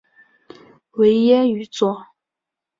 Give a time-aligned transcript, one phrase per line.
[0.93, 2.07] 维耶于佐。